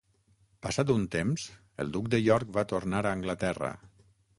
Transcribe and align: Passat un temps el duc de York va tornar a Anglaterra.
Passat 0.65 0.93
un 0.93 1.03
temps 1.17 1.45
el 1.85 1.95
duc 1.99 2.11
de 2.15 2.23
York 2.31 2.59
va 2.59 2.67
tornar 2.75 3.05
a 3.07 3.17
Anglaterra. 3.21 3.75